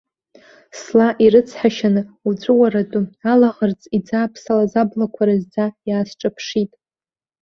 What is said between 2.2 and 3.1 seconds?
уҵәыуаратәы,